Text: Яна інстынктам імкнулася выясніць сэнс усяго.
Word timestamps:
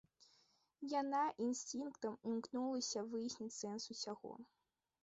Яна 1.01 1.19
інстынктам 1.49 2.17
імкнулася 2.33 3.07
выясніць 3.13 3.55
сэнс 3.61 3.83
усяго. 3.97 4.31